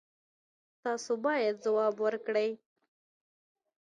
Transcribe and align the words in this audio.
تاسو 0.83 1.11
باید 1.25 1.55
ځواب 1.65 1.95
ورکړئ. 2.05 2.49